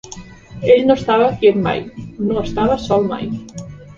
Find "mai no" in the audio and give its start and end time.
1.67-2.39